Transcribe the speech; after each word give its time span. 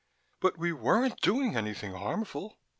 "But 0.39 0.57
we 0.57 0.73
weren't 0.73 1.21
doing 1.21 1.55
anything 1.55 1.93
harmful. 1.93 2.57